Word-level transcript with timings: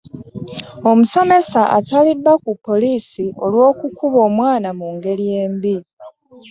Omusomesa 0.89 1.61
atwaliddwa 1.77 2.33
ku 2.43 2.51
poliisi 2.65 3.25
olw'okukuba 3.43 4.17
omwana 4.27 4.69
mu 4.79 4.87
ngeri 4.95 5.25
embi. 5.43 5.75